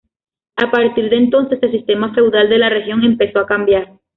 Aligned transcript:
A 0.55 0.71
partir 0.71 1.11
de 1.11 1.15
entonces, 1.17 1.59
el 1.61 1.71
sistema 1.73 2.11
feudal 2.15 2.49
de 2.49 2.57
la 2.57 2.69
región 2.69 3.03
empezó 3.03 3.37
a 3.37 3.45
cambiar. 3.45 3.99